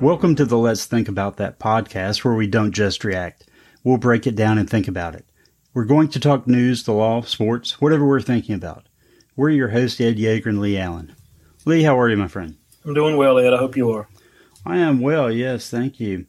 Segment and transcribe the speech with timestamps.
[0.00, 3.48] Welcome to the Let's Think About That podcast, where we don't just react.
[3.82, 5.26] We'll break it down and think about it.
[5.74, 8.86] We're going to talk news, the law, sports, whatever we're thinking about.
[9.34, 11.16] We're your hosts, Ed Yeager and Lee Allen.
[11.64, 12.56] Lee, how are you, my friend?
[12.84, 13.52] I'm doing well, Ed.
[13.52, 14.08] I hope you are.
[14.64, 16.26] I am well, yes, thank you.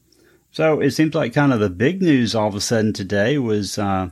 [0.49, 3.77] So it seems like kind of the big news all of a sudden today was
[3.77, 4.09] uh,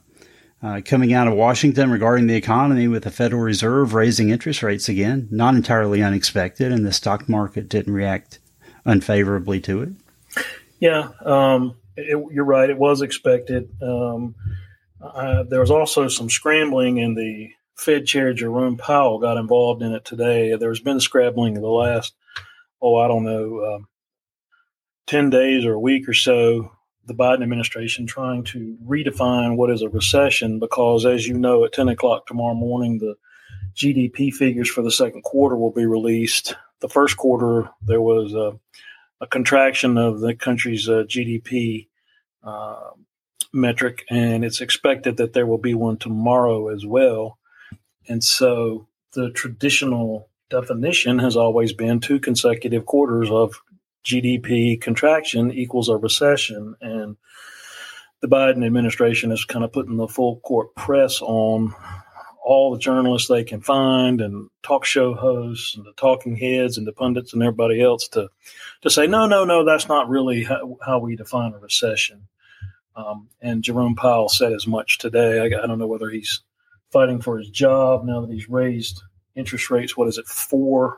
[0.62, 4.88] uh, coming out of Washington regarding the economy with the Federal Reserve raising interest rates
[4.88, 5.28] again.
[5.32, 8.38] Not entirely unexpected, and the stock market didn't react
[8.88, 9.90] unfavorably to it.
[10.80, 12.70] Yeah, um, it, you're right.
[12.70, 13.70] It was expected.
[13.82, 14.34] Um,
[15.02, 19.94] uh, there was also some scrambling, and the Fed Chair Jerome Powell got involved in
[19.94, 20.56] it today.
[20.56, 22.16] There's been scrambling the last,
[22.82, 23.88] oh, I don't know, um,
[25.06, 26.72] 10 days or a week or so.
[27.06, 31.72] The Biden administration trying to redefine what is a recession because, as you know, at
[31.72, 33.16] 10 o'clock tomorrow morning, the
[33.76, 38.58] GDP figures for the second quarter will be released the first quarter, there was a,
[39.22, 41.88] a contraction of the country's uh, GDP
[42.44, 42.92] uh,
[43.54, 47.38] metric, and it's expected that there will be one tomorrow as well.
[48.08, 53.60] And so the traditional definition has always been two consecutive quarters of
[54.06, 56.76] GDP contraction equals a recession.
[56.80, 57.18] And
[58.22, 61.74] the Biden administration is kind of putting the full court press on
[62.48, 66.88] all the journalists they can find and talk show hosts and the talking heads and
[66.88, 68.30] the pundits and everybody else to
[68.82, 72.26] to say no no no that's not really how, how we define a recession.
[72.96, 75.40] Um, and Jerome Powell said as much today.
[75.42, 76.42] I, I, don't know whether he's
[76.90, 79.04] fighting for his job now that he's raised
[79.36, 79.96] interest rates.
[79.96, 80.26] What is it?
[80.26, 80.98] Four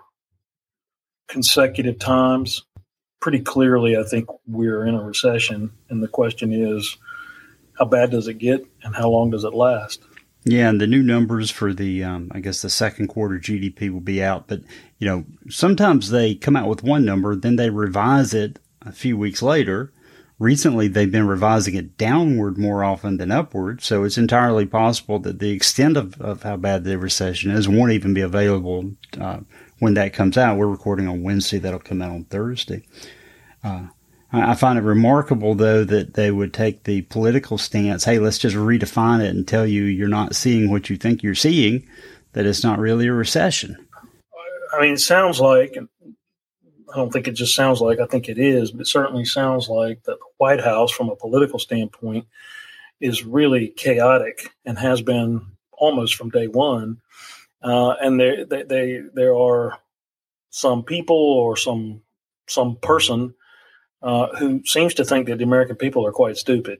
[1.27, 2.63] consecutive times.
[3.19, 5.71] Pretty clearly I think we're in a recession.
[5.89, 6.95] And the question is
[7.77, 10.03] how bad does it get and how long does it last
[10.45, 13.99] yeah, and the new numbers for the, um, I guess the second quarter GDP will
[13.99, 14.47] be out.
[14.47, 14.61] But,
[14.97, 19.17] you know, sometimes they come out with one number, then they revise it a few
[19.17, 19.91] weeks later.
[20.37, 23.81] Recently, they've been revising it downward more often than upward.
[23.81, 27.91] So it's entirely possible that the extent of, of how bad the recession is won't
[27.91, 29.41] even be available uh,
[29.79, 30.57] when that comes out.
[30.57, 31.59] We're recording on Wednesday.
[31.59, 32.83] That'll come out on Thursday.
[33.61, 33.87] Uh,
[34.31, 38.03] I find it remarkable, though, that they would take the political stance.
[38.03, 41.33] Hey, let's just redefine it and tell you you're not seeing what you think you're
[41.33, 41.87] seeing.
[42.33, 43.75] That it's not really a recession.
[44.71, 45.75] I mean, it sounds like.
[46.93, 47.99] I don't think it just sounds like.
[47.99, 51.15] I think it is, but it certainly sounds like that the White House, from a
[51.15, 52.27] political standpoint,
[52.99, 55.41] is really chaotic and has been
[55.71, 57.01] almost from day one.
[57.63, 59.79] Uh, and there, they, they, there are
[60.51, 62.01] some people or some
[62.47, 63.33] some person
[64.01, 66.79] uh, who seems to think that the American people are quite stupid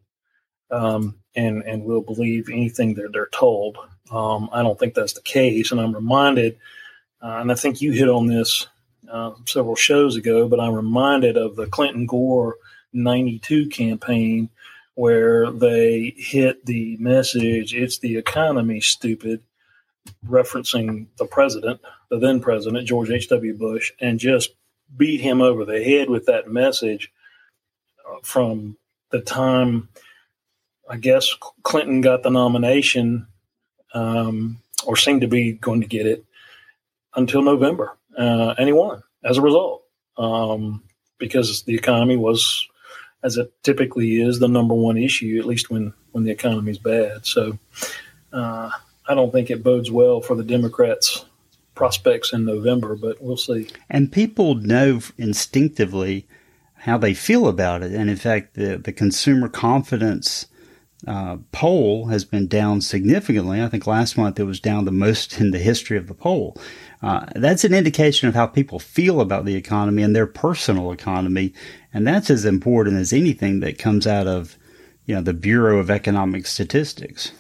[0.72, 3.78] um, and and will believe anything that they're told.
[4.12, 6.58] Um, I don't think that's the case, and I'm reminded,
[7.22, 8.68] uh, and I think you hit on this
[9.12, 12.58] uh, several shows ago, but I'm reminded of the Clinton Gore
[12.94, 14.50] '92 campaign
[14.96, 19.42] where they hit the message "It's the economy, stupid."
[20.28, 23.54] referencing the president, the then president, George H.W.
[23.56, 24.52] Bush, and just
[24.96, 27.12] beat him over the head with that message
[28.10, 28.78] uh, from
[29.12, 29.90] the time
[30.90, 33.28] I guess Clinton got the nomination
[33.94, 34.58] um,
[34.88, 36.26] or seemed to be going to get it
[37.16, 39.84] until November, uh, and he won as a result
[40.18, 40.84] um,
[41.20, 42.68] because the economy was,
[43.24, 46.80] as it typically is, the number one issue, at least when when the economy is
[46.80, 47.24] bad.
[47.26, 47.60] So
[48.34, 48.72] uh,
[49.08, 51.24] I don't think it bodes well for the Democrats
[51.80, 53.66] prospects in November, but we'll see.
[53.90, 56.28] And people know instinctively
[56.76, 57.94] how they feel about it.
[57.94, 60.48] And in fact, the, the consumer confidence
[61.08, 63.64] uh, poll has been down significantly.
[63.64, 66.58] I think last month it was down the most in the history of the poll.
[67.02, 71.54] Uh, that's an indication of how people feel about the economy and their personal economy.
[71.94, 74.58] And that's as important as anything that comes out of,
[75.06, 77.32] you know, the Bureau of Economic Statistics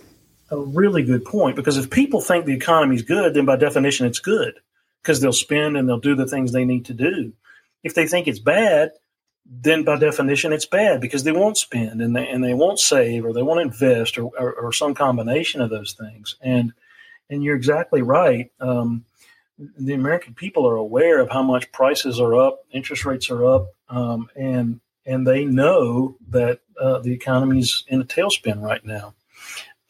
[0.51, 4.05] a really good point because if people think the economy is good, then by definition
[4.05, 4.59] it's good
[5.01, 7.33] because they'll spend and they'll do the things they need to do.
[7.83, 8.91] If they think it's bad,
[9.45, 13.25] then by definition it's bad because they won't spend and they and they won't save
[13.25, 16.35] or they won't invest or, or, or some combination of those things.
[16.41, 16.73] And
[17.29, 18.51] and you're exactly right.
[18.59, 19.05] Um,
[19.77, 23.67] the American people are aware of how much prices are up, interest rates are up,
[23.89, 29.13] um, and and they know that uh, the economy's in a tailspin right now.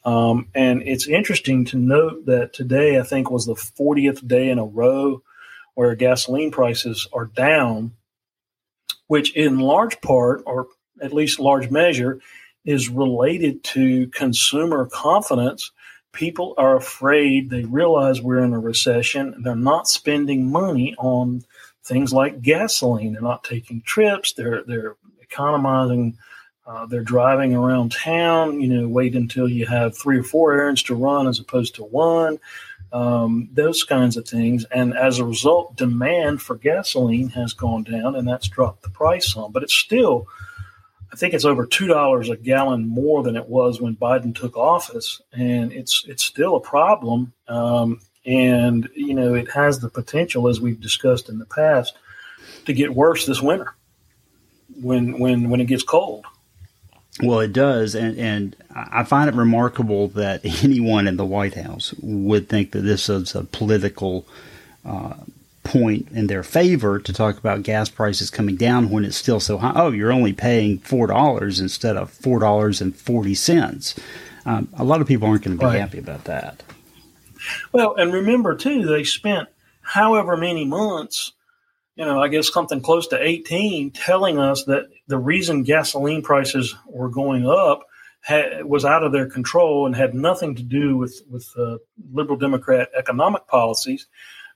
[0.04, 4.58] Um, and it's interesting to note that today, I think, was the 40th day in
[4.58, 5.22] a row
[5.74, 7.92] where gasoline prices are down,
[9.08, 10.68] which in large part, or
[11.02, 12.20] at least large measure,
[12.64, 15.70] is related to consumer confidence
[16.12, 17.50] people are afraid.
[17.50, 19.42] They realize we're in a recession.
[19.42, 21.44] They're not spending money on
[21.84, 23.12] things like gasoline.
[23.12, 24.32] They're not taking trips.
[24.32, 26.18] They're they're economizing.
[26.70, 28.60] Uh, they're driving around town.
[28.60, 31.84] You know, wait until you have three or four errands to run as opposed to
[31.84, 32.38] one.
[32.92, 38.14] Um, those kinds of things, and as a result, demand for gasoline has gone down,
[38.14, 39.50] and that's dropped the price some.
[39.52, 40.28] But it's still
[41.12, 44.56] I think it's over two dollars a gallon more than it was when Biden took
[44.56, 47.32] office, and it's it's still a problem.
[47.48, 51.96] Um, and you know it has the potential, as we've discussed in the past,
[52.66, 53.74] to get worse this winter
[54.80, 56.26] when when when it gets cold.
[57.22, 61.94] Well, it does, and and I find it remarkable that anyone in the White House
[62.00, 64.26] would think that this is a political
[64.84, 65.14] uh,
[65.62, 69.58] point in their favor to talk about gas prices coming down when it's still so
[69.58, 69.72] high.
[69.74, 73.94] Oh, you're only paying four dollars instead of four dollars and forty cents.
[74.46, 75.80] Um, a lot of people aren't going to be right.
[75.80, 76.62] happy about that.
[77.72, 79.48] Well, and remember too, they spent
[79.82, 81.32] however many months,
[81.96, 86.74] you know, I guess something close to eighteen, telling us that the reason gasoline prices
[86.86, 87.82] were going up
[88.22, 91.78] had, was out of their control and had nothing to do with with uh,
[92.12, 94.06] liberal Democrat economic policies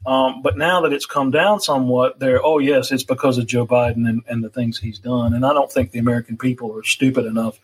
[0.07, 3.67] um, but now that it's come down somewhat, they're, oh, yes, it's because of Joe
[3.67, 5.33] Biden and, and the things he's done.
[5.33, 7.59] And I don't think the American people are stupid enough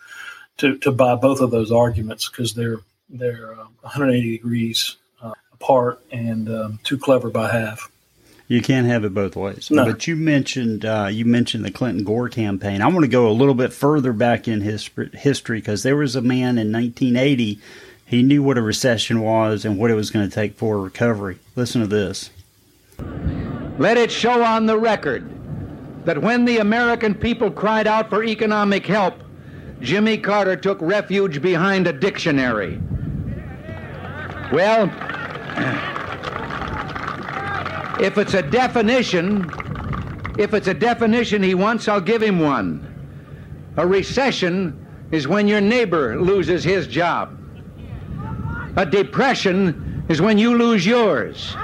[0.58, 2.78] to, to buy both of those arguments because they're,
[3.10, 7.90] they're uh, 180 degrees uh, apart and um, too clever by half.
[8.50, 9.70] You can't have it both ways.
[9.70, 9.84] No.
[9.84, 12.82] But you mentioned uh, you mentioned the Clinton Gore campaign.
[12.82, 16.16] I want to go a little bit further back in his history because there was
[16.16, 17.60] a man in 1980
[18.10, 20.80] he knew what a recession was and what it was going to take for a
[20.80, 21.38] recovery.
[21.54, 22.30] Listen to this.
[23.78, 25.30] Let it show on the record
[26.06, 29.14] that when the American people cried out for economic help,
[29.80, 32.80] Jimmy Carter took refuge behind a dictionary.
[34.52, 34.90] Well,
[38.00, 39.50] if it's a definition,
[40.38, 42.86] if it's a definition he wants, I'll give him one.
[43.76, 47.36] A recession is when your neighbor loses his job.
[48.76, 51.54] A depression is when you lose yours.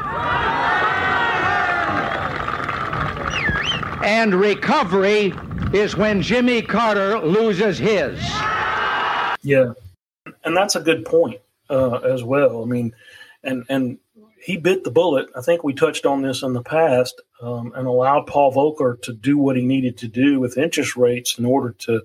[4.05, 5.33] And recovery
[5.73, 8.21] is when Jimmy Carter loses his.
[9.43, 9.73] Yeah.
[10.45, 11.41] And that's a good point
[11.71, 12.63] uh, as well.
[12.63, 12.95] I mean,
[13.43, 13.99] and, and
[14.47, 15.27] he bit the bullet.
[15.35, 19.13] I think we touched on this in the past um, and allowed Paul Volcker to
[19.13, 22.03] do what he needed to do with interest rates in order to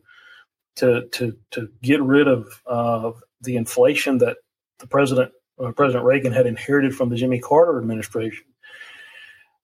[0.77, 3.11] to to to get rid of uh,
[3.41, 4.37] the inflation that
[4.79, 5.31] the president,
[5.63, 8.45] uh, President Reagan, had inherited from the Jimmy Carter administration.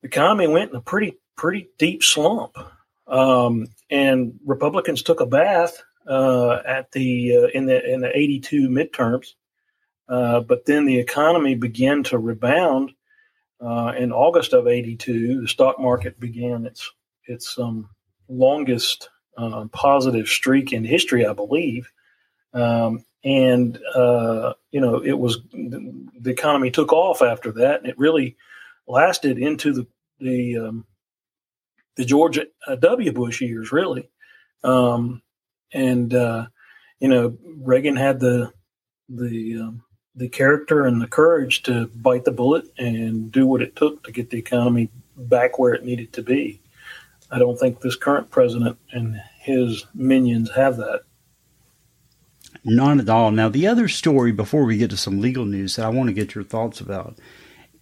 [0.04, 2.58] The economy went in a pretty pretty deep slump,
[3.08, 8.40] um, and Republicans took a bath uh, at the uh, in the in the eighty
[8.40, 9.30] two midterms.
[10.10, 12.92] Uh, but then the economy began to rebound
[13.60, 15.42] uh, in August of '82.
[15.42, 16.92] The stock market began its
[17.26, 17.90] its um,
[18.30, 21.92] longest uh, positive streak in history, I believe.
[22.54, 27.98] Um, and uh, you know it was the economy took off after that, and it
[27.98, 28.38] really
[28.88, 29.88] lasted into the
[30.20, 30.86] the um,
[31.98, 33.12] the George uh, W.
[33.12, 34.10] Bush years, really.
[34.64, 35.22] Um,
[35.74, 38.54] and you know Reagan had the
[39.10, 39.84] the um,
[40.18, 44.12] the character and the courage to bite the bullet and do what it took to
[44.12, 46.60] get the economy back where it needed to be.
[47.30, 51.04] I don't think this current president and his minions have that.
[52.64, 53.32] Not at all.
[53.32, 56.14] Now, the other story before we get to some legal news that I want to
[56.14, 57.18] get your thoughts about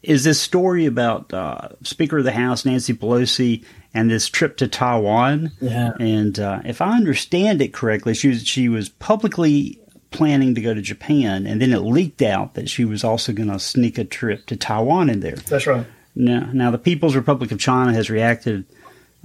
[0.03, 4.67] is this story about uh, Speaker of the House Nancy Pelosi and this trip to
[4.67, 5.51] Taiwan.
[5.61, 5.93] Yeah.
[5.99, 9.79] And uh, if I understand it correctly, she was she was publicly
[10.15, 13.49] planning to go to Japan, and then it leaked out that she was also going
[13.49, 15.35] to sneak a trip to Taiwan in there.
[15.35, 15.85] That's right.
[16.15, 18.65] Now, now the People's Republic of China has reacted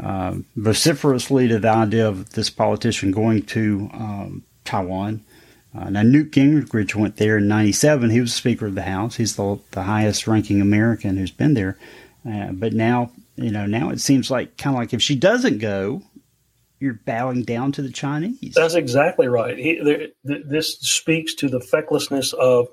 [0.03, 5.23] uh, vociferously to the idea of this politician going to um, Taiwan.
[5.77, 8.11] Uh, now, Newt Gingrich went there in 97.
[8.11, 9.17] He was Speaker of the House.
[9.17, 11.79] He's the, the highest ranking American who's been there.
[12.29, 15.59] Uh, but now, you know, now it seems like kind of like if she doesn't
[15.59, 16.03] go,
[16.81, 18.55] you're bowing down to the Chinese.
[18.55, 19.57] That's exactly right.
[19.57, 22.69] He, this speaks to the fecklessness of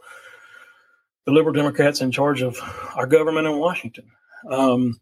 [1.25, 2.59] the liberal Democrats in charge of
[2.95, 4.09] our government in Washington.
[4.49, 4.99] Um,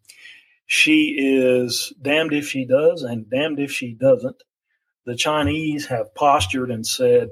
[0.65, 4.41] she is damned if she does and damned if she doesn't.
[5.05, 7.29] The Chinese have postured and said,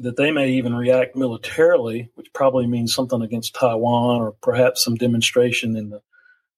[0.00, 4.96] that they may even react militarily, which probably means something against Taiwan or perhaps some
[4.96, 6.00] demonstration in the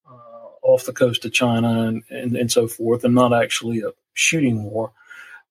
[0.08, 3.90] uh, off the coast of China and, and, and, so forth, and not actually a
[4.14, 4.92] shooting war.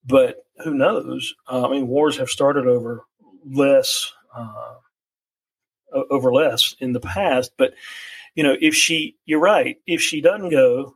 [0.06, 1.34] But who knows?
[1.48, 3.06] Uh, I mean, wars have started over
[3.46, 4.76] less uh,
[6.10, 7.52] over less in the past.
[7.58, 7.74] But
[8.36, 10.96] you know, if she, you're right, if she doesn't go,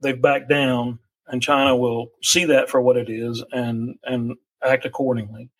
[0.00, 4.84] they've backed down, and China will see that for what it is and and act
[4.84, 5.50] accordingly.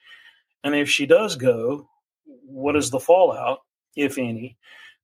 [0.65, 1.89] And if she does go,
[2.25, 3.61] what is the fallout,
[3.95, 4.57] if any?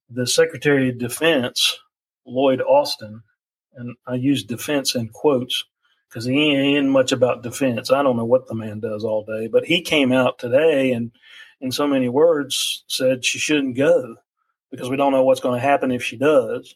[0.09, 1.79] The Secretary of Defense,
[2.25, 3.23] Lloyd Austin,
[3.75, 5.65] and I use defense in quotes
[6.09, 7.91] because he ain't much about defense.
[7.91, 11.11] I don't know what the man does all day, but he came out today and,
[11.61, 14.15] in so many words, said she shouldn't go
[14.71, 16.75] because we don't know what's going to happen if she does.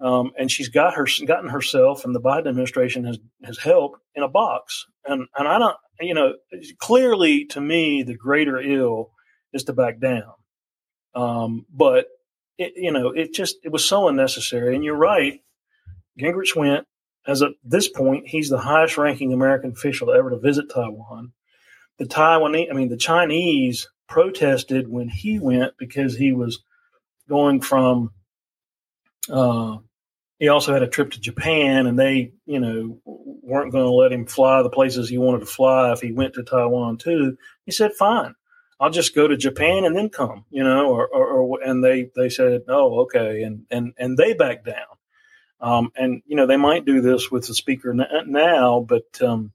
[0.00, 4.22] Um, and she's got her gotten herself, and the Biden administration has has helped in
[4.22, 4.86] a box.
[5.04, 6.34] And and I don't, you know,
[6.78, 9.10] clearly to me, the greater ill
[9.52, 10.34] is to back down.
[11.16, 12.06] Um, but
[12.58, 14.76] it, you know, it just it was so unnecessary.
[14.76, 15.40] And you're right,
[16.18, 16.86] Gingrich went.
[17.26, 21.32] As at this point, he's the highest ranking American official ever to visit Taiwan.
[21.98, 26.60] The Taiwanese, I mean, the Chinese protested when he went because he was
[27.28, 28.12] going from
[29.30, 29.76] uh,
[30.38, 34.12] he also had a trip to Japan, and they, you know, weren't going to let
[34.12, 37.36] him fly the places he wanted to fly if he went to Taiwan too.
[37.66, 38.34] He said, "Fine,
[38.78, 42.10] I'll just go to Japan and then come," you know, or, or, or and they
[42.14, 44.97] they said, "Oh, okay," and and and they backed down.
[45.60, 47.94] Um, and you know, they might do this with the speaker
[48.26, 49.52] now, but um,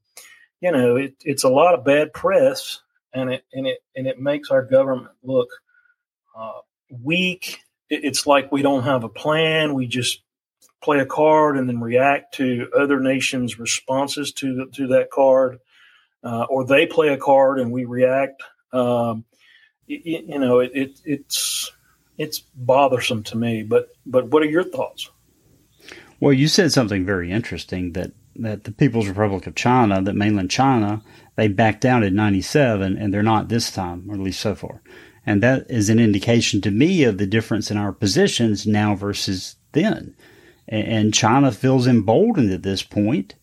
[0.60, 2.80] you know, it, it's a lot of bad press,
[3.12, 5.48] and it and it and it makes our government look
[6.36, 7.60] uh, weak.
[7.88, 9.74] It's like we don't have a plan.
[9.74, 10.20] We just
[10.82, 15.60] play a card and then react to other nations' responses to to that card,
[16.22, 18.42] uh, or they play a card and we react.
[18.72, 19.24] Um,
[19.86, 21.72] you, you know, it, it, it's
[22.18, 23.62] it's bothersome to me.
[23.62, 25.10] But but what are your thoughts?
[26.20, 30.50] Well, you said something very interesting that that the People's Republic of China, that mainland
[30.50, 31.02] China,
[31.36, 34.82] they backed down in '97, and they're not this time, or at least so far.
[35.24, 39.56] And that is an indication to me of the difference in our positions now versus
[39.72, 40.14] then
[40.68, 43.34] and China feels emboldened at this point.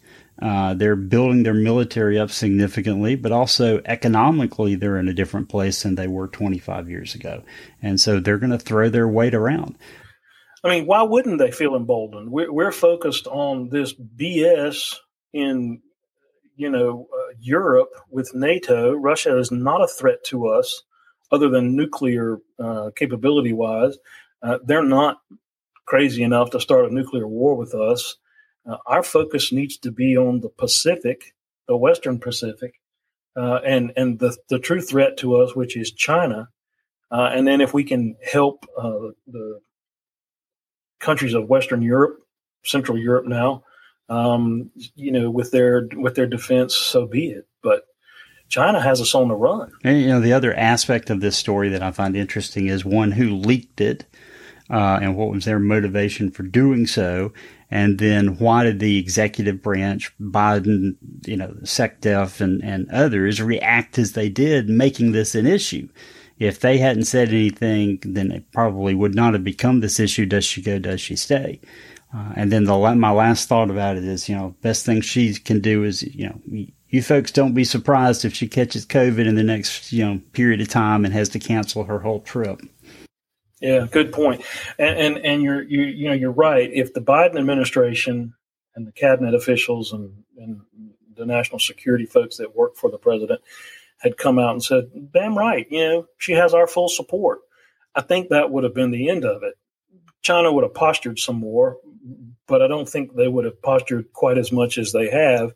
[0.41, 5.83] Uh, they're building their military up significantly, but also economically, they're in a different place
[5.83, 7.43] than they were 25 years ago.
[7.81, 9.77] And so they're going to throw their weight around.
[10.63, 12.31] I mean, why wouldn't they feel emboldened?
[12.31, 14.95] We're, we're focused on this BS
[15.33, 15.81] in,
[16.55, 18.93] you know, uh, Europe with NATO.
[18.93, 20.83] Russia is not a threat to us
[21.31, 23.97] other than nuclear uh, capability wise.
[24.43, 25.19] Uh, they're not
[25.85, 28.17] crazy enough to start a nuclear war with us.
[28.69, 31.33] Uh, our focus needs to be on the Pacific,
[31.67, 32.79] the Western Pacific,
[33.35, 36.49] uh, and and the the true threat to us, which is China.
[37.09, 38.65] Uh, and then if we can help
[39.27, 39.59] the
[41.01, 42.19] countries of Western Europe,
[42.63, 43.63] Central Europe now,
[44.07, 47.47] um, you know, with their with their defense, so be it.
[47.61, 47.83] But
[48.51, 49.71] China has us on the run.
[49.83, 53.11] And, you know, the other aspect of this story that I find interesting is one
[53.11, 54.05] who leaked it
[54.69, 57.31] uh, and what was their motivation for doing so.
[57.69, 63.97] And then why did the executive branch, Biden, you know, SecDef and, and others react
[63.97, 65.87] as they did, making this an issue?
[66.41, 70.25] If they hadn't said anything, then it probably would not have become this issue.
[70.25, 70.79] Does she go?
[70.79, 71.61] Does she stay?
[72.11, 75.35] Uh, and then the my last thought about it is, you know, best thing she
[75.35, 79.35] can do is, you know, you folks don't be surprised if she catches COVID in
[79.35, 82.59] the next, you know, period of time and has to cancel her whole trip.
[83.61, 84.43] Yeah, good point.
[84.79, 86.71] And and, and you're you you know you're right.
[86.73, 88.33] If the Biden administration
[88.75, 90.61] and the cabinet officials and, and
[91.15, 93.41] the national security folks that work for the president
[94.01, 97.39] had come out and said, "Damn right, you know she has our full support,"
[97.95, 99.55] I think that would have been the end of it.
[100.21, 101.77] China would have postured some more,
[102.47, 105.53] but I don't think they would have postured quite as much as they have.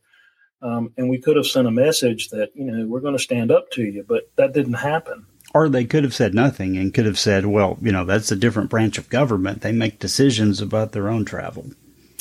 [0.61, 3.51] Um, and we could have sent a message that you know we're going to stand
[3.51, 5.27] up to you, but that didn't happen.
[5.53, 8.35] Or they could have said nothing and could have said, well, you know, that's a
[8.35, 9.61] different branch of government.
[9.61, 11.71] They make decisions about their own travel.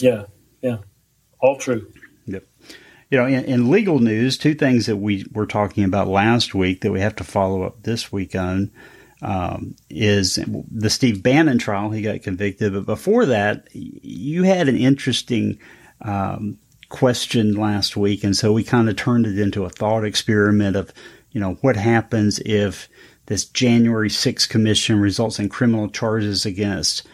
[0.00, 0.26] Yeah,
[0.62, 0.78] yeah.
[1.40, 1.90] All true.
[3.14, 6.80] You know, in, in legal news, two things that we were talking about last week
[6.80, 8.72] that we have to follow up this week on
[9.22, 11.90] um, is the Steve Bannon trial.
[11.90, 12.72] He got convicted.
[12.72, 15.60] But before that, you had an interesting
[16.02, 18.24] um, question last week.
[18.24, 20.92] And so we kind of turned it into a thought experiment of,
[21.30, 22.88] you know, what happens if
[23.26, 27.06] this January 6th commission results in criminal charges against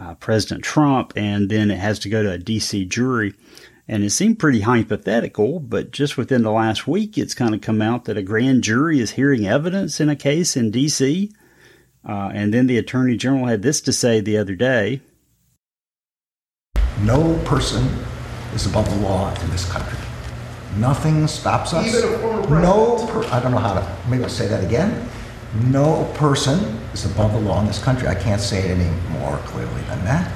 [0.00, 2.86] uh, President Trump, and then it has to go to a D.C.
[2.86, 3.34] jury.
[3.88, 7.82] And it seemed pretty hypothetical, but just within the last week, it's kind of come
[7.82, 11.32] out that a grand jury is hearing evidence in a case in D.C.
[12.08, 15.00] Uh, and then the Attorney General had this to say the other day
[17.02, 17.86] No person
[18.54, 19.98] is above the law in this country.
[20.78, 21.86] Nothing stops us.
[21.86, 22.62] Even a former president.
[22.62, 25.08] No, per- I don't know how to, maybe I'll say that again
[25.66, 26.58] No person
[26.94, 28.08] is above the law in this country.
[28.08, 30.32] I can't say it any more clearly than that.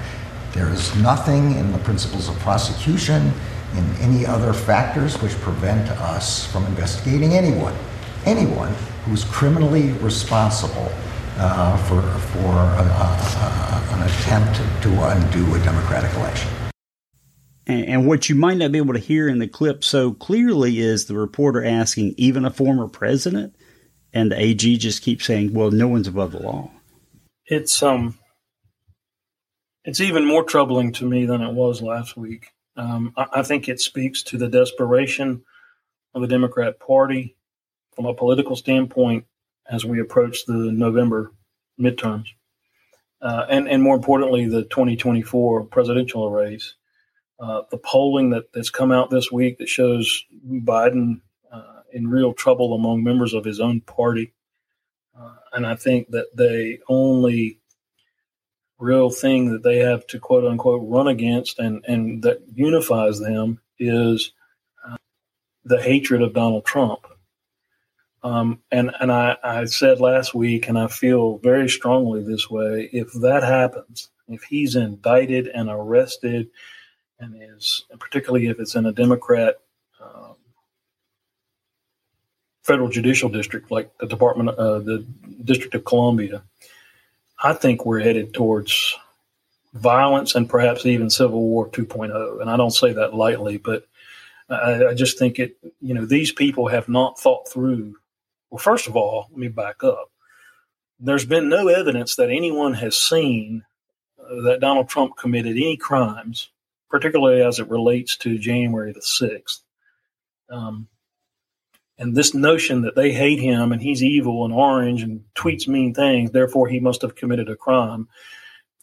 [0.57, 3.31] There is nothing in the principles of prosecution,
[3.75, 7.75] in any other factors which prevent us from investigating anyone,
[8.25, 8.73] anyone
[9.05, 10.91] who's criminally responsible
[11.37, 13.07] uh, for, for a, a,
[13.45, 16.51] a, an attempt to undo a democratic election.
[17.67, 20.79] And, and what you might not be able to hear in the clip so clearly
[20.81, 23.55] is the reporter asking, even a former president?
[24.15, 26.71] And the AG just keeps saying, well, no one's above the law.
[27.45, 28.19] It's, um,
[29.87, 32.49] it's even more troubling to me than it was last week.
[32.77, 35.45] Um, I, I think it speaks to the desperation
[36.13, 37.37] of the Democrat Party
[37.95, 39.27] from a political standpoint
[39.71, 41.33] as we approach the November
[41.81, 42.27] midterms.
[43.23, 46.75] Uh, and, and more importantly, the 2024 presidential race.
[47.39, 51.21] Uh, the polling that, that's come out this week that shows Biden
[51.53, 54.33] uh, in real trouble among members of his own party.
[55.19, 57.61] Uh, and I think that they only
[58.79, 63.61] real thing that they have to quote unquote run against and, and that unifies them
[63.79, 64.33] is
[64.87, 64.97] uh,
[65.65, 67.07] the hatred of Donald Trump.
[68.23, 72.91] Um, and and I, I said last week, and I feel very strongly this way
[72.93, 76.49] if that happens, if he's indicted and arrested
[77.21, 79.57] and is particularly if it's in a Democrat
[80.03, 80.35] um,
[82.63, 85.07] federal judicial district like the Department, uh, the
[85.45, 86.43] District of Columbia,
[87.43, 88.97] I think we're headed towards
[89.75, 92.41] violence and perhaps even Civil War 2.0.
[92.41, 93.87] And I don't say that lightly, but
[94.49, 95.57] I, I just think it.
[95.81, 97.97] You know, these people have not thought through.
[98.51, 100.11] Well, first of all, let me back up.
[100.99, 103.65] There's been no evidence that anyone has seen
[104.19, 106.49] uh, that Donald Trump committed any crimes
[106.91, 109.61] particularly as it relates to January the 6th.
[110.49, 110.89] Um,
[111.99, 115.95] and this notion that they hate him and he's evil and orange and tweets mean
[115.95, 118.09] things, therefore he must have committed a crime,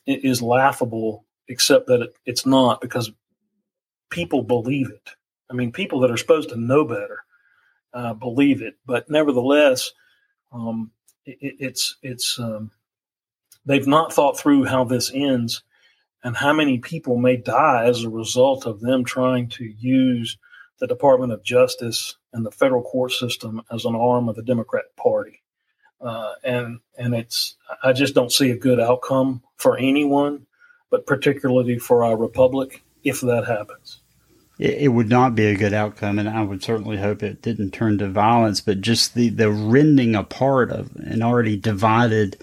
[0.05, 3.11] is laughable, except that it, it's not because
[4.09, 5.09] people believe it.
[5.49, 7.23] I mean, people that are supposed to know better
[7.93, 9.91] uh, believe it, but nevertheless,
[10.51, 10.91] um,
[11.25, 12.71] it, it's it's um,
[13.65, 15.63] they've not thought through how this ends
[16.23, 20.37] and how many people may die as a result of them trying to use
[20.79, 24.95] the Department of Justice and the federal court system as an arm of the Democrat
[24.95, 25.41] Party.
[26.01, 30.45] Uh, and and it's I just don't see a good outcome for anyone,
[30.89, 33.99] but particularly for our republic if that happens.
[34.59, 37.97] It, would not be a good outcome, and I would certainly hope it didn't turn
[37.97, 38.61] to violence.
[38.61, 42.37] But just the the rending apart of an already divided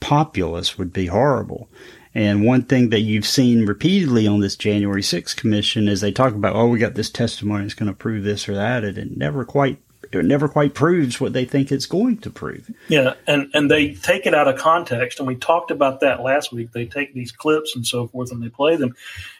[0.00, 1.68] populace would be horrible.
[2.16, 6.32] And one thing that you've seen repeatedly on this January 6th commission is they talk
[6.32, 9.14] about, oh, we got this testimony that's going to prove this or that, and it
[9.18, 12.70] never quite it never quite proves what they think it's going to prove.
[12.88, 16.54] Yeah, and and they take it out of context, and we talked about that last
[16.54, 16.72] week.
[16.72, 18.94] They take these clips and so forth, and they play them,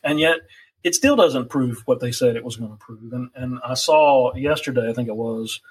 [0.05, 0.41] and yet
[0.85, 3.11] it still doesn't prove what they said it was going to prove.
[3.11, 5.62] And and I saw yesterday, I think it was,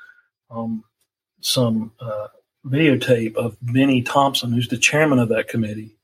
[0.49, 0.83] um,
[1.39, 2.29] some uh,
[2.65, 5.94] videotape of Bennie Thompson, who's the chairman of that committee,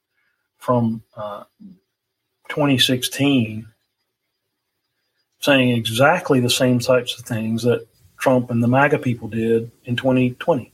[0.61, 1.43] from uh,
[2.49, 3.67] 2016
[5.39, 9.95] saying exactly the same types of things that Trump and the MAGA people did in
[9.95, 10.71] 2020.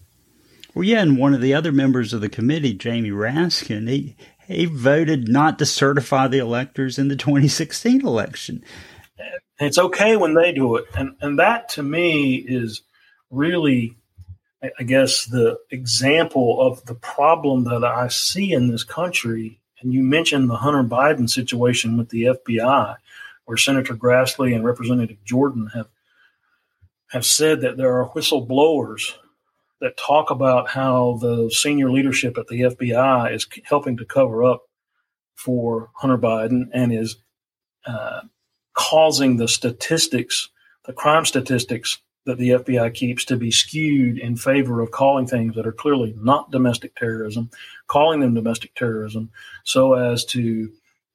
[0.75, 4.65] Well, yeah, and one of the other members of the committee, Jamie Raskin, he he
[4.65, 8.63] voted not to certify the electors in the 2016 election.
[9.59, 12.81] It's okay when they do it, and and that to me is
[13.31, 13.95] really,
[14.61, 20.01] I guess, the example of the problem that I see in this country and you
[20.01, 22.95] mentioned the Hunter Biden situation with the FBI,
[23.45, 25.87] where Senator Grassley and Representative Jordan have
[27.11, 29.13] have said that there are whistleblowers
[29.79, 34.63] that talk about how the senior leadership at the FBI is helping to cover up
[35.35, 37.15] for Hunter Biden and is
[37.85, 38.21] uh,
[38.73, 40.49] causing the statistics,
[40.85, 45.55] the crime statistics that the FBI keeps to be skewed in favor of calling things
[45.55, 47.49] that are clearly not domestic terrorism,
[47.87, 49.31] calling them domestic terrorism,
[49.63, 50.69] so as to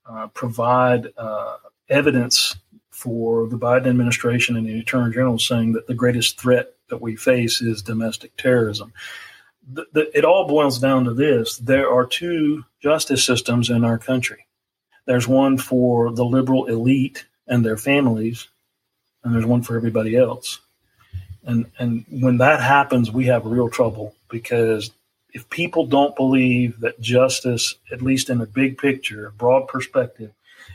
[0.09, 1.57] uh, provide uh,
[1.91, 2.57] evidence
[2.91, 7.15] for the Biden administration and the Attorney General saying that the greatest threat that we
[7.15, 8.95] face is domestic terrorism.
[9.71, 13.99] The, the, it all boils down to this there are two justice systems in our
[13.99, 14.47] country.
[15.05, 18.49] There's one for the liberal elite and their families,
[19.23, 20.61] and there's one for everybody else.
[21.45, 24.91] And and when that happens, we have real trouble because
[25.33, 30.33] if people don't believe that justice, at least in a big picture, broad perspective,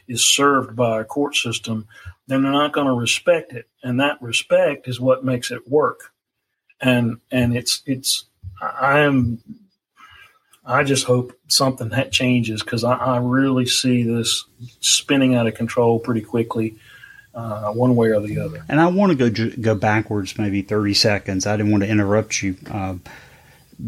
[0.08, 1.88] is served by a court system,
[2.28, 3.68] then they're not going to respect it.
[3.84, 6.12] And that respect is what makes it work.
[6.82, 8.26] And and it's it's
[8.62, 9.40] I am.
[10.66, 14.44] I just hope something that changes because I, I, really see this
[14.82, 16.76] spinning out of control pretty quickly,
[17.38, 18.66] uh, one way or the other.
[18.68, 21.46] And I want to go go backwards, maybe thirty seconds.
[21.46, 22.96] I didn't want to interrupt you uh,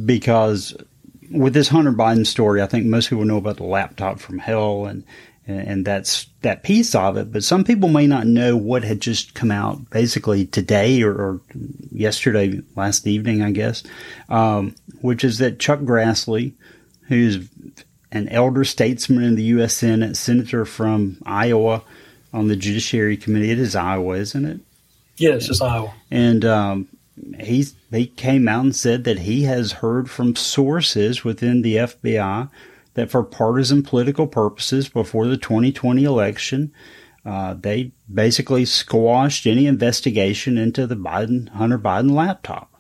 [0.06, 0.78] because
[1.32, 4.86] with this Hunter Biden story, I think most people know about the laptop from hell
[4.86, 5.04] and
[5.48, 7.32] and that's that piece of it.
[7.32, 11.42] But some people may not know what had just come out basically today or, or
[11.92, 13.82] yesterday, last evening, I guess,
[14.30, 16.54] um, which is that Chuck Grassley,
[17.08, 17.50] who's
[18.12, 19.74] an elder statesman in the U.S.
[19.74, 21.82] Senate, senator from Iowa
[22.34, 23.52] on the Judiciary Committee.
[23.52, 24.60] It is Iowa, isn't it?
[25.18, 25.94] Yes, it's just Iowa.
[26.10, 26.88] And um,
[27.40, 32.50] he he came out and said that he has heard from sources within the FBI
[32.94, 36.74] that for partisan political purposes before the 2020 election,
[37.26, 42.74] uh, they basically squashed any investigation into the Biden Hunter Biden laptop.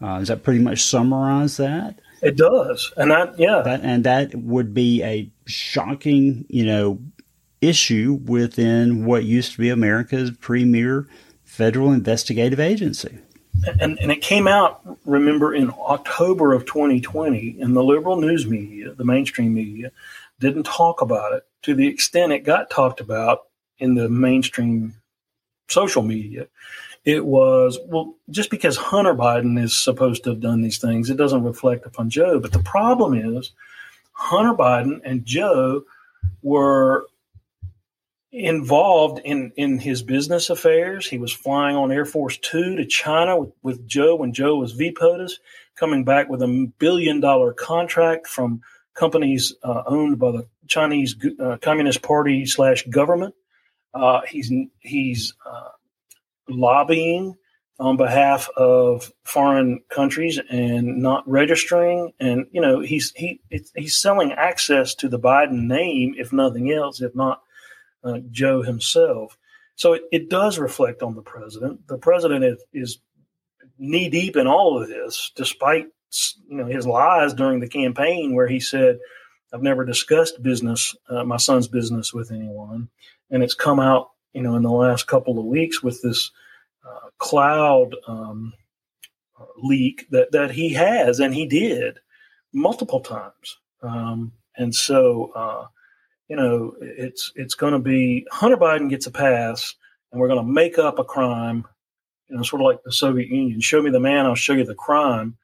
[0.00, 2.00] Uh, does that pretty much summarize that?
[2.20, 6.98] It does, and that yeah, that, and that would be a shocking, you know,
[7.60, 11.08] issue within what used to be America's premier
[11.44, 13.18] federal investigative agency
[13.80, 18.92] and, and it came out, remember, in October of 2020, and the liberal news media,
[18.92, 19.90] the mainstream media,
[20.38, 23.46] didn't talk about it to the extent it got talked about
[23.78, 24.94] in the mainstream
[25.68, 26.46] social media.
[27.04, 31.16] It was, well, just because Hunter Biden is supposed to have done these things, it
[31.16, 32.38] doesn't reflect upon Joe.
[32.38, 33.52] But the problem is,
[34.12, 35.84] Hunter Biden and Joe
[36.42, 37.06] were
[38.30, 41.08] involved in in his business affairs.
[41.08, 44.78] He was flying on Air Force Two to China with, with Joe when Joe was
[44.78, 45.32] VPOTUS,
[45.76, 48.60] coming back with a billion dollar contract from
[48.94, 53.34] companies uh, owned by the Chinese uh, Communist Party slash government.
[53.94, 55.70] Uh, he's he's uh,
[56.48, 57.36] lobbying
[57.80, 63.40] on behalf of foreign countries and not registering and you know he's he
[63.76, 67.40] he's selling access to the Biden name if nothing else if not
[68.04, 69.36] uh, Joe himself.
[69.76, 71.86] So it, it, does reflect on the president.
[71.86, 72.98] The president is, is
[73.78, 75.86] knee deep in all of this, despite
[76.48, 78.98] you know his lies during the campaign, where he said,
[79.52, 82.88] "I've never discussed business, uh, my son's business, with anyone,"
[83.30, 86.30] and it's come out you know in the last couple of weeks with this
[86.84, 88.52] uh, cloud um,
[89.58, 91.98] leak that that he has and he did
[92.52, 95.66] multiple times, um, and so uh,
[96.28, 99.74] you know, it's it's going to be Hunter Biden gets a pass,
[100.12, 101.66] and we're going to make up a crime.
[102.28, 103.60] You know, sort of like the Soviet Union.
[103.60, 105.38] Show me the man, I'll show you the crime.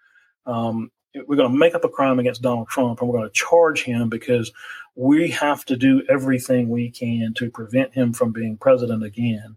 [0.45, 3.35] Um, we're going to make up a crime against Donald Trump, and we're going to
[3.35, 4.53] charge him because
[4.95, 9.57] we have to do everything we can to prevent him from being president again.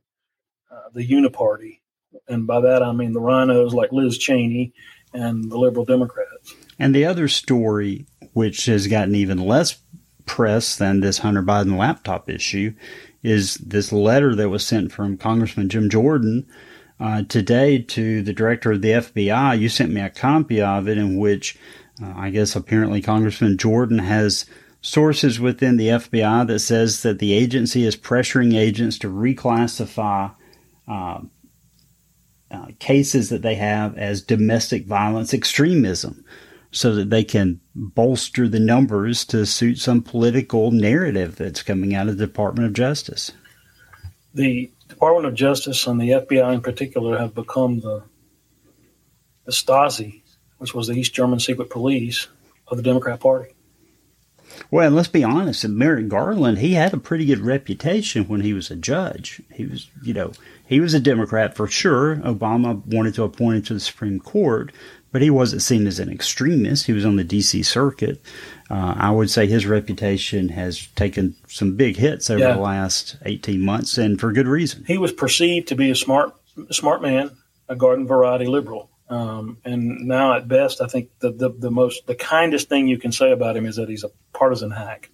[0.72, 1.80] Uh, the Uniparty,
[2.28, 4.74] and by that I mean the RINOs like Liz Cheney
[5.13, 6.56] and the liberal Democrats.
[6.80, 9.82] And the other story, which has gotten even less
[10.28, 12.74] press than this Hunter Biden laptop issue
[13.24, 16.46] is this letter that was sent from Congressman Jim Jordan
[17.00, 19.60] uh, today to the director of the FBI.
[19.60, 21.58] You sent me a copy of it in which
[22.02, 24.46] uh, I guess apparently Congressman Jordan has
[24.82, 30.34] sources within the FBI that says that the agency is pressuring agents to reclassify
[30.88, 31.22] uh,
[32.50, 36.24] uh cases that they have as domestic violence extremism
[36.71, 42.08] so that they can bolster the numbers to suit some political narrative that's coming out
[42.08, 43.32] of the Department of Justice.
[44.34, 48.03] The Department of Justice and the FBI in particular have become the,
[49.45, 50.21] the Stasi,
[50.58, 52.27] which was the East German secret police
[52.67, 53.53] of the Democrat Party.
[54.71, 58.53] Well, and let's be honest, Merrick Garland, he had a pretty good reputation when he
[58.53, 59.41] was a judge.
[59.53, 60.32] He was, you know,
[60.65, 62.17] he was a Democrat for sure.
[62.17, 64.71] Obama wanted to appoint him to the Supreme Court,
[65.12, 66.86] but he wasn't seen as an extremist.
[66.86, 67.63] He was on the D.C.
[67.63, 68.22] circuit.
[68.70, 72.54] Uh, I would say his reputation has taken some big hits over yeah.
[72.54, 74.84] the last 18 months, and for good reason.
[74.86, 76.34] He was perceived to be a smart,
[76.72, 77.32] smart man,
[77.70, 78.89] a garden variety liberal.
[79.10, 82.98] Um, and now, at best, I think the, the, the, most, the kindest thing you
[82.98, 85.10] can say about him is that he's a partisan hack.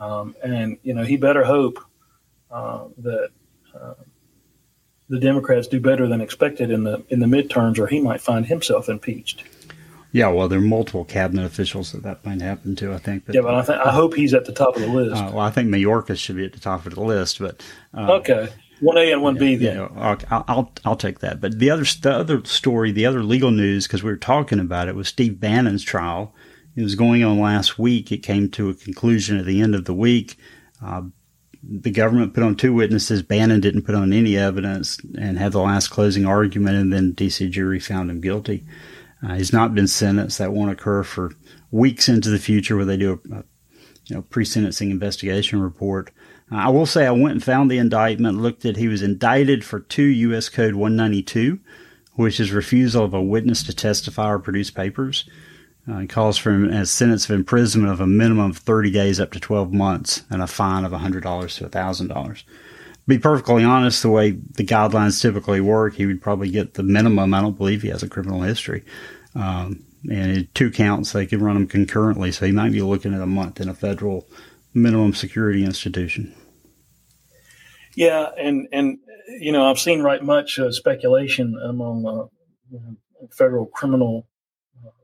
[0.00, 1.78] Um, and, you know, he better hope
[2.50, 3.28] uh, that
[3.72, 3.94] uh,
[5.12, 8.46] the Democrats do better than expected in the in the midterms, or he might find
[8.46, 9.44] himself impeached.
[10.10, 12.94] Yeah, well, there are multiple cabinet officials that that might happen to.
[12.94, 13.26] I think.
[13.26, 15.22] But, yeah, but I think I hope he's at the top of the list.
[15.22, 18.12] Uh, well, I think Mayorkas should be at the top of the list, but uh,
[18.14, 18.48] okay,
[18.80, 19.56] one A and one B.
[19.56, 19.88] Then yeah,
[20.30, 21.42] I'll, I'll I'll take that.
[21.42, 24.88] But the other the other story, the other legal news, because we were talking about
[24.88, 26.34] it, was Steve Bannon's trial.
[26.74, 28.10] It was going on last week.
[28.10, 30.38] It came to a conclusion at the end of the week.
[30.82, 31.02] Uh,
[31.62, 33.22] the government put on two witnesses.
[33.22, 37.50] Bannon didn't put on any evidence and had the last closing argument, and then DC
[37.50, 38.64] jury found him guilty.
[39.22, 40.38] Uh, he's not been sentenced.
[40.38, 41.32] That won't occur for
[41.70, 43.44] weeks into the future where they do a, a
[44.06, 46.10] you know pre-sentencing investigation report.
[46.50, 49.64] Uh, I will say I went and found the indictment, looked at he was indicted
[49.64, 50.48] for two U.S.
[50.48, 51.60] Code 192,
[52.14, 55.28] which is refusal of a witness to testify or produce papers.
[55.90, 59.40] Uh, calls for a sentence of imprisonment of a minimum of 30 days up to
[59.40, 62.44] 12 months and a fine of $100 to $1,000.
[63.08, 67.34] Be perfectly honest, the way the guidelines typically work, he would probably get the minimum.
[67.34, 68.84] I don't believe he has a criminal history.
[69.34, 72.30] Um, and two counts, they can run them concurrently.
[72.30, 74.28] So he might be looking at a month in a federal
[74.74, 76.32] minimum security institution.
[77.94, 78.98] Yeah, and and
[79.40, 82.30] you know I've seen right much uh, speculation among
[82.74, 82.78] uh,
[83.36, 84.26] federal criminal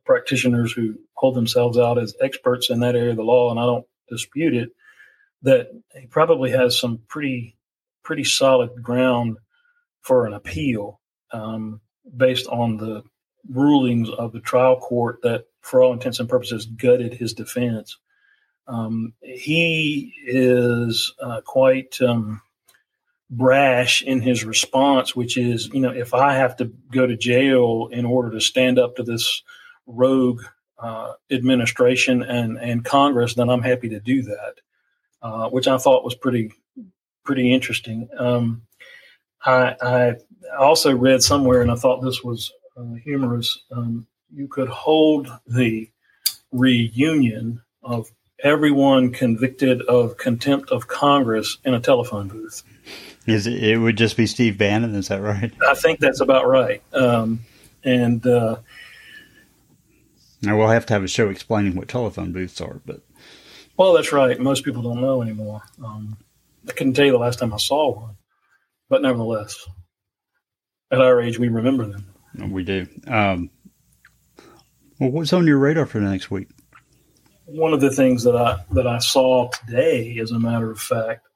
[0.09, 3.67] practitioners who hold themselves out as experts in that area of the law, and I
[3.67, 4.71] don't dispute it,
[5.43, 7.57] that he probably has some pretty
[8.03, 9.37] pretty solid ground
[10.01, 10.99] for an appeal
[11.31, 11.83] um,
[12.17, 13.03] based on the
[13.53, 17.99] rulings of the trial court that, for all intents and purposes, gutted his defense.
[18.67, 22.41] Um, he is uh, quite um,
[23.29, 27.91] brash in his response, which is, you know, if I have to go to jail
[27.93, 29.43] in order to stand up to this
[29.89, 30.43] rogue
[30.79, 34.55] uh, administration and, and Congress, then I'm happy to do that,
[35.23, 36.53] uh, which I thought was pretty
[37.25, 38.09] pretty interesting.
[38.17, 38.63] Um,
[39.45, 40.15] I, I,
[40.59, 43.65] also read somewhere, and I thought this was uh, humorous.
[43.71, 45.91] Um, you could hold the
[46.53, 48.11] reunion of
[48.43, 52.63] everyone convicted of contempt of Congress in a telephone booth.
[53.27, 54.95] Is it, it would just be Steve Bannon?
[54.95, 55.53] Is that right?
[55.69, 56.83] I think that's about right.
[56.95, 57.41] Um,
[57.85, 58.57] and uh,
[60.43, 63.01] now we'll have to have a show explaining what telephone booths are, but
[63.77, 64.39] well, that's right.
[64.41, 65.63] Most people don't know anymore.
[65.85, 66.17] Um,
[66.69, 68.17] I couldn't tell you the last time I saw one,
[68.89, 69.67] but nevertheless,
[70.91, 72.53] at our age, we remember them.
[72.53, 72.87] We do.
[73.07, 73.51] Um,
[74.99, 76.49] well, what's on your radar for next week?
[77.45, 81.27] One of the things that I that I saw today, as a matter of fact,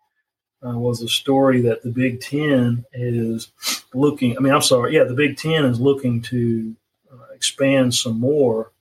[0.67, 3.53] uh, was a story that the Big Ten is
[3.95, 4.37] looking.
[4.37, 6.77] I mean, I'm sorry, yeah, the Big Ten is looking to
[7.13, 8.73] uh, expand some more,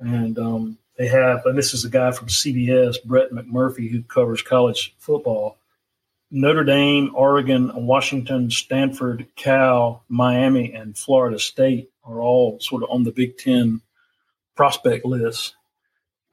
[0.00, 1.46] and um, they have.
[1.46, 5.56] And this is a guy from CBS, Brett McMurphy, who covers college football.
[6.30, 13.04] Notre Dame, Oregon, Washington, Stanford, Cal, Miami, and Florida State are all sort of on
[13.04, 13.80] the Big Ten
[14.54, 15.54] prospect list,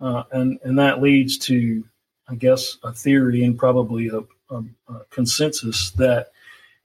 [0.02, 1.86] uh, and and that leads to,
[2.28, 4.20] I guess, a theory and probably a,
[4.54, 6.32] a, a, consensus that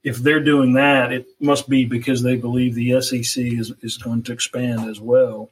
[0.03, 4.23] if they're doing that, it must be because they believe the SEC is is going
[4.23, 5.49] to expand as well.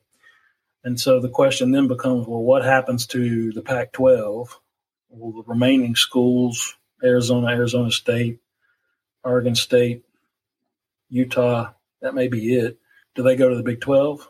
[0.83, 4.47] And so the question then becomes, well, what happens to the Pac-12?
[5.09, 8.39] Will the remaining schools Arizona, Arizona State,
[9.23, 10.03] Oregon State,
[11.09, 11.71] Utah.
[12.01, 12.77] That may be it.
[13.15, 14.27] Do they go to the Big 12?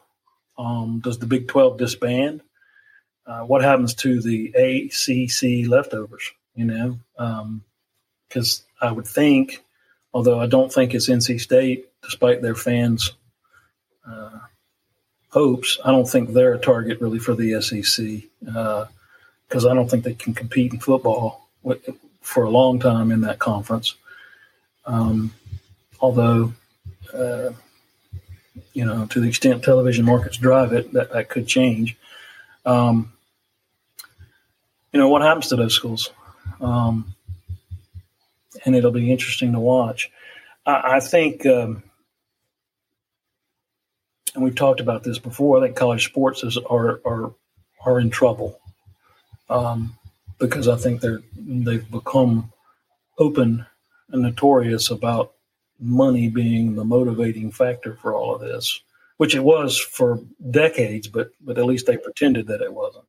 [0.57, 2.41] Um, does the Big 12 disband?
[3.25, 6.31] Uh, what happens to the ACC leftovers?
[6.55, 7.63] You know,
[8.27, 9.63] because um, I would think,
[10.13, 13.13] although I don't think it's NC State, despite their fans'
[14.07, 14.39] uh,
[15.29, 19.89] hopes, I don't think they're a target really for the SEC because uh, I don't
[19.89, 21.47] think they can compete in football
[22.21, 23.95] for a long time in that conference.
[24.85, 25.33] Um,
[25.99, 26.53] although,
[27.13, 27.51] uh,
[28.73, 31.95] you know, to the extent television markets drive it, that, that could change.
[32.65, 33.11] Um,
[34.91, 36.09] you know, what happens to those schools?
[36.59, 37.13] Um,
[38.65, 40.11] and it'll be interesting to watch.
[40.65, 41.83] I, I think, um,
[44.33, 45.57] and we've talked about this before.
[45.57, 47.33] I think college sports is, are are
[47.85, 48.59] are in trouble.
[49.49, 49.95] Um,
[50.39, 52.51] because I think they're they've become
[53.17, 53.65] open
[54.09, 55.33] and notorious about
[55.79, 58.81] money being the motivating factor for all of this,
[59.17, 63.05] which it was for decades, but but at least they pretended that it wasn't.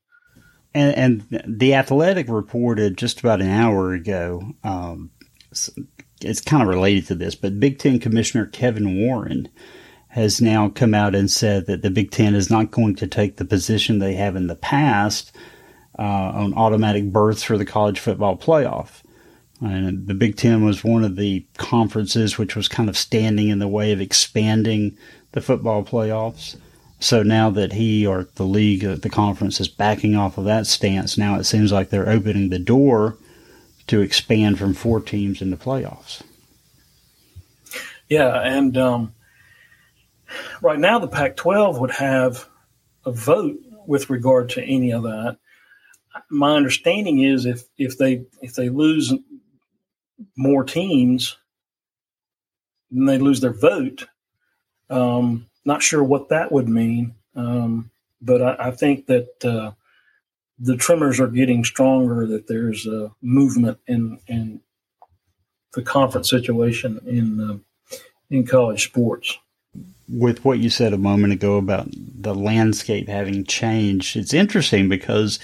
[0.73, 4.55] And, and the Athletic reported just about an hour ago.
[4.63, 5.11] Um,
[6.21, 9.49] it's kind of related to this, but Big Ten Commissioner Kevin Warren
[10.11, 13.37] has now come out and said that the Big Ten is not going to take
[13.37, 15.35] the position they have in the past
[15.99, 19.03] uh, on automatic berths for the college football playoff.
[19.61, 23.61] And the Big Ten was one of the conferences which was kind of standing in
[23.61, 24.97] the way of expanding
[25.33, 26.57] the football playoffs.
[26.99, 30.67] So now that he or the league, uh, the conference is backing off of that
[30.67, 33.17] stance, now it seems like they're opening the door
[33.87, 36.23] to expand from four teams into playoffs.
[38.09, 39.13] Yeah, and um,
[40.63, 42.49] right now the Pac-12 would have
[43.05, 45.39] a vote with regard to any of that
[46.29, 49.13] my understanding is if if they if they lose
[50.37, 51.37] more teams,
[52.91, 54.07] then they lose their vote.
[54.89, 57.15] Um, not sure what that would mean.
[57.37, 57.91] Um,
[58.21, 59.73] but I, I, think that uh,
[60.59, 62.27] the tremors are getting stronger.
[62.27, 64.61] That there's a movement in in
[65.75, 67.97] the conference situation in uh,
[68.31, 69.39] in college sports.
[70.13, 75.39] With what you said a moment ago about the landscape having changed, it's interesting because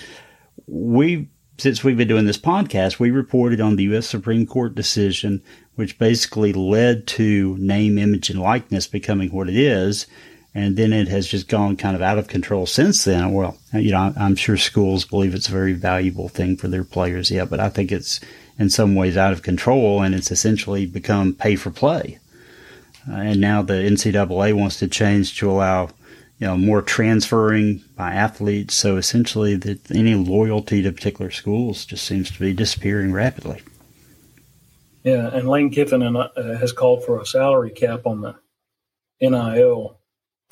[0.66, 4.06] we since we've been doing this podcast, we reported on the U.S.
[4.06, 5.42] Supreme Court decision,
[5.74, 10.06] which basically led to name, image, and likeness becoming what it is.
[10.54, 13.32] And then it has just gone kind of out of control since then.
[13.32, 17.30] Well, you know, I'm sure schools believe it's a very valuable thing for their players,
[17.30, 18.20] yeah, but I think it's
[18.58, 22.18] in some ways out of control and it's essentially become pay for play.
[23.08, 25.90] And now the NCAA wants to change to allow
[26.38, 28.74] you know, more transferring by athletes.
[28.74, 33.62] So essentially, that any loyalty to particular schools just seems to be disappearing rapidly.
[35.02, 38.34] Yeah, and Lane Kiffin uh, has called for a salary cap on the
[39.20, 39.98] NIL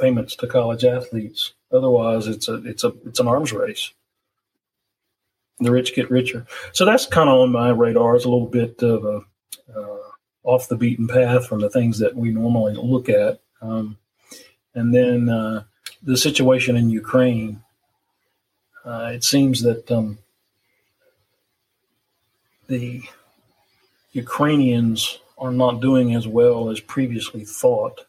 [0.00, 1.54] payments to college athletes.
[1.72, 3.92] Otherwise, it's a it's a it's an arms race.
[5.58, 6.46] The rich get richer.
[6.72, 8.16] So that's kind of on my radar.
[8.16, 9.20] It's a little bit of a
[9.76, 9.93] uh,
[10.44, 13.40] off the beaten path from the things that we normally look at.
[13.60, 13.96] Um,
[14.74, 15.64] and then uh,
[16.02, 17.62] the situation in Ukraine,
[18.84, 20.18] uh, it seems that um,
[22.68, 23.02] the
[24.12, 28.06] Ukrainians are not doing as well as previously thought.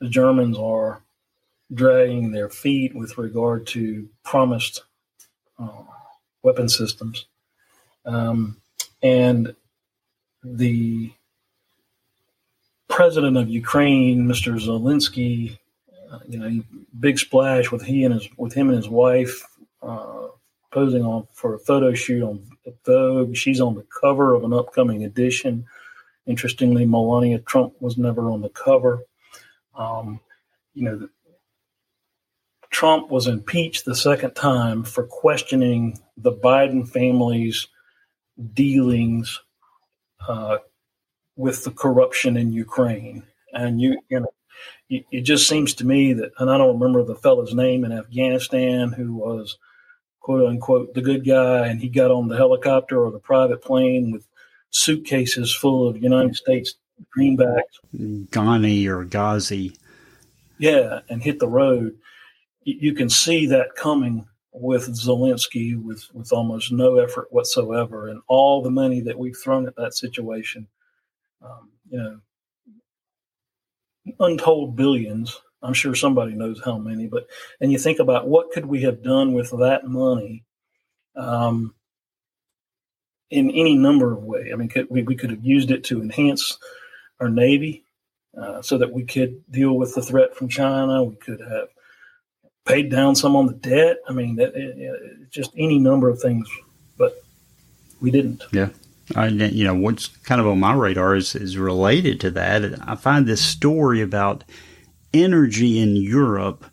[0.00, 1.02] The Germans are
[1.72, 4.82] dragging their feet with regard to promised
[5.58, 5.82] uh,
[6.42, 7.26] weapon systems.
[8.04, 8.56] Um,
[9.02, 9.54] and
[10.42, 11.12] the
[13.02, 14.54] president of Ukraine, Mr.
[14.64, 15.58] Zelensky,
[16.12, 16.62] uh, you know,
[17.00, 19.44] big splash with he and his with him and his wife
[19.82, 20.28] uh,
[20.70, 22.48] posing on for a photo shoot on
[22.86, 23.34] Vogue.
[23.34, 25.64] She's on the cover of an upcoming edition.
[26.26, 29.00] Interestingly, Melania Trump was never on the cover.
[29.74, 30.20] Um,
[30.72, 31.08] you know,
[32.70, 37.66] Trump was impeached the second time for questioning the Biden family's
[38.54, 39.40] dealings
[40.28, 40.58] uh,
[41.36, 43.22] with the corruption in Ukraine.
[43.52, 44.32] And you, you know,
[44.88, 48.92] it just seems to me that, and I don't remember the fellow's name in Afghanistan
[48.92, 49.56] who was
[50.20, 54.12] quote unquote the good guy, and he got on the helicopter or the private plane
[54.12, 54.26] with
[54.70, 56.74] suitcases full of United States
[57.16, 57.62] greenbacks.
[57.94, 59.76] Ghani or Ghazi.
[60.58, 61.96] Yeah, and hit the road.
[62.64, 68.62] You can see that coming with Zelensky with, with almost no effort whatsoever, and all
[68.62, 70.68] the money that we've thrown at that situation.
[71.42, 72.20] Um, you know,
[74.20, 75.40] untold billions.
[75.62, 77.26] I'm sure somebody knows how many, but
[77.60, 80.44] and you think about what could we have done with that money,
[81.14, 81.74] um,
[83.30, 84.50] in any number of ways.
[84.52, 86.58] I mean, could, we we could have used it to enhance
[87.20, 87.84] our navy,
[88.36, 91.04] uh, so that we could deal with the threat from China.
[91.04, 91.68] We could have
[92.64, 93.98] paid down some on the debt.
[94.08, 96.48] I mean, that, it, it, just any number of things,
[96.96, 97.22] but
[98.00, 98.42] we didn't.
[98.52, 98.70] Yeah.
[99.16, 102.88] You know, what's kind of on my radar is, is related to that.
[102.88, 104.44] I find this story about
[105.12, 106.64] energy in Europe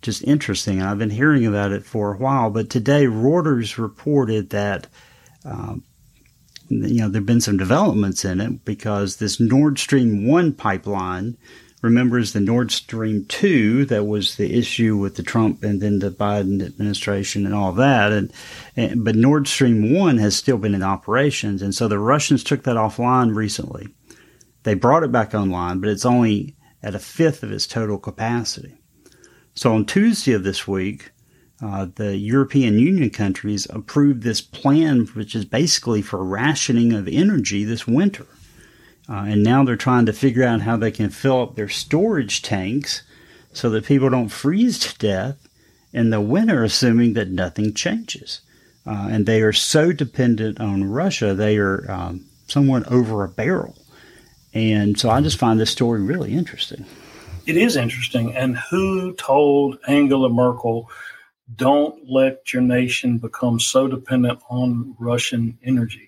[0.00, 0.80] just interesting.
[0.80, 4.86] I've been hearing about it for a while, but today Reuters reported that,
[5.44, 5.82] um,
[6.68, 11.36] you know, there have been some developments in it because this Nord Stream 1 pipeline–
[11.82, 16.10] remembers the Nord Stream 2 that was the issue with the Trump and then the
[16.10, 18.12] Biden administration and all that.
[18.12, 18.32] And,
[18.76, 21.62] and, but Nord Stream 1 has still been in operations.
[21.62, 23.88] And so the Russians took that offline recently.
[24.64, 28.74] They brought it back online, but it's only at a fifth of its total capacity.
[29.54, 31.10] So on Tuesday of this week,
[31.60, 37.64] uh, the European Union countries approved this plan, which is basically for rationing of energy
[37.64, 38.26] this winter.
[39.08, 42.42] Uh, and now they're trying to figure out how they can fill up their storage
[42.42, 43.02] tanks
[43.52, 45.48] so that people don't freeze to death
[45.92, 48.42] in the winter, assuming that nothing changes.
[48.86, 53.76] Uh, and they are so dependent on Russia, they are um, somewhat over a barrel.
[54.54, 56.84] And so I just find this story really interesting.
[57.46, 58.34] It is interesting.
[58.34, 60.90] And who told Angela Merkel,
[61.54, 66.07] don't let your nation become so dependent on Russian energy?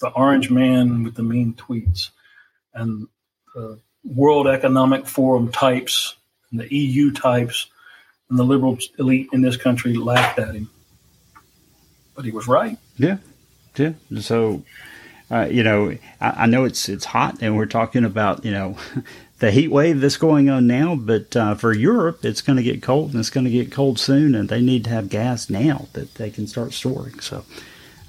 [0.00, 2.10] The orange man with the mean tweets
[2.74, 3.08] and
[3.54, 6.16] the World Economic Forum types
[6.50, 7.68] and the EU types
[8.30, 10.70] and the liberal elite in this country laughed at him.
[12.14, 12.78] But he was right.
[12.96, 13.18] Yeah.
[13.76, 13.92] Yeah.
[14.20, 14.62] So,
[15.30, 18.76] uh, you know, I, I, know it's it's hot, and we're talking about you know
[19.38, 20.96] the heat wave that's going on now.
[20.96, 23.98] But uh, for Europe, it's going to get cold, and it's going to get cold
[23.98, 27.20] soon, and they need to have gas now that they can start storing.
[27.20, 27.44] So,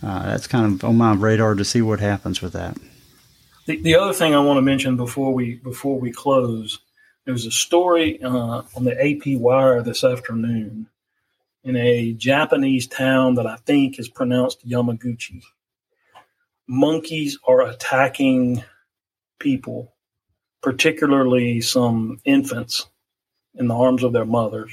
[0.04, 2.78] uh, that's kind of on my radar to see what happens with that.
[3.66, 6.80] The, the other thing I want to mention before we before we close,
[7.26, 10.88] There was a story uh, on the AP Wire this afternoon
[11.66, 15.42] in a Japanese town that I think is pronounced Yamaguchi.
[16.70, 18.64] Monkeys are attacking
[19.40, 19.94] people,
[20.62, 22.88] particularly some infants
[23.56, 24.72] in the arms of their mothers.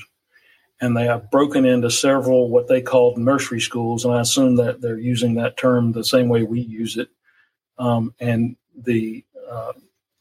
[0.81, 4.05] And they have broken into several what they called nursery schools.
[4.05, 7.09] And I assume that they're using that term the same way we use it.
[7.79, 9.73] Um, and the uh,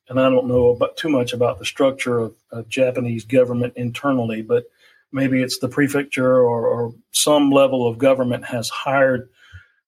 [0.09, 4.41] and I don't know about too much about the structure of, of Japanese government internally,
[4.41, 4.65] but
[5.11, 9.29] maybe it's the prefecture or, or, some level of government has hired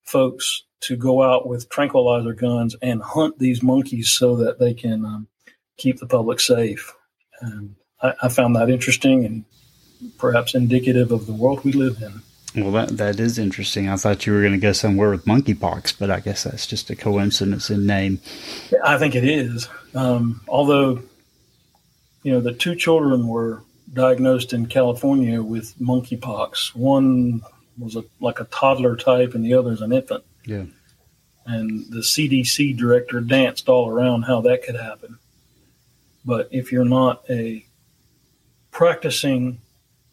[0.03, 5.03] folks to go out with tranquilizer guns and hunt these monkeys so that they can
[5.03, 5.27] um,
[5.77, 6.93] keep the public safe.
[7.41, 9.43] And I, I, found that interesting and
[10.17, 12.21] perhaps indicative of the world we live in.
[12.55, 13.89] Well, that that is interesting.
[13.89, 16.89] I thought you were going to go somewhere with monkeypox, but I guess that's just
[16.89, 18.21] a coincidence in name.
[18.83, 19.67] I think it is.
[19.93, 21.01] Um, although,
[22.23, 26.75] you know, the two children were diagnosed in California with monkeypox.
[26.75, 27.41] One
[27.77, 30.23] was a, like a toddler type, and the other is an infant.
[30.45, 30.65] Yeah.
[31.45, 35.19] And the CDC director danced all around how that could happen.
[36.23, 37.65] But if you're not a
[38.71, 39.61] practicing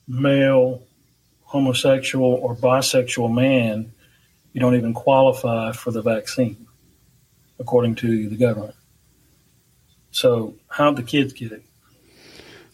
[0.06, 0.82] male
[1.42, 3.92] homosexual or bisexual man,
[4.52, 6.66] you don't even qualify for the vaccine,
[7.58, 8.74] according to the government.
[10.10, 11.62] So, how'd the kids get it?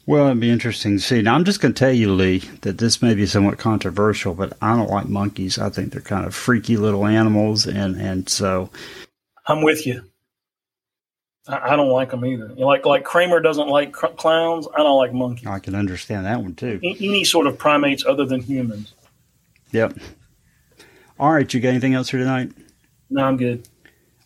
[0.06, 1.20] Well, it'd be interesting to see.
[1.20, 4.56] Now, I'm just going to tell you, Lee, that this may be somewhat controversial, but
[4.62, 5.58] I don't like monkeys.
[5.58, 8.70] I think they're kind of freaky little animals, and and so
[9.46, 10.04] I'm with you.
[11.48, 12.48] I, I don't like them either.
[12.48, 14.68] Like like Kramer doesn't like cr- clowns.
[14.74, 15.46] I don't like monkeys.
[15.46, 16.78] I can understand that one too.
[16.82, 18.94] Any sort of primates other than humans.
[19.72, 19.98] Yep.
[21.18, 22.52] All right, you got anything else for tonight?
[23.10, 23.68] No, I'm good.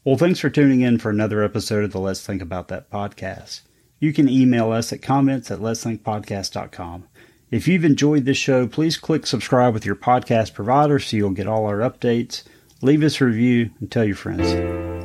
[0.05, 3.63] Well, thanks for tuning in for another episode of the Let's Think About That podcast.
[3.99, 7.05] You can email us at comments at letsthinkpodcast.com.
[7.53, 11.47] If you've enjoyed this show, please click subscribe with your podcast provider so you'll get
[11.47, 12.43] all our updates.
[12.81, 15.02] Leave us a review and tell your friends.